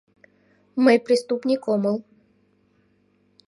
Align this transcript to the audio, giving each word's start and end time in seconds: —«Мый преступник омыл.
—«Мый 0.83 0.97
преступник 1.05 1.61
омыл. 1.73 1.97